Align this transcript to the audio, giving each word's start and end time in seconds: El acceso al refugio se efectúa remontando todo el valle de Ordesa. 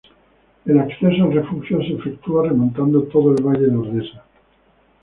El 0.65 0.79
acceso 0.79 1.25
al 1.25 1.31
refugio 1.33 1.77
se 1.83 1.93
efectúa 1.93 2.47
remontando 2.49 3.03
todo 3.03 3.33
el 3.37 3.43
valle 3.45 3.67
de 3.67 3.75
Ordesa. 3.77 4.23